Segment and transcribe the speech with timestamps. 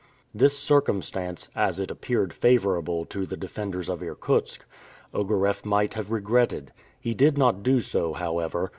[0.33, 4.65] This circumstance, as it appeared favorable to the defenders of Irkutsk,
[5.13, 6.73] Ogareff might have regretted.
[6.99, 8.67] He did not do so, however.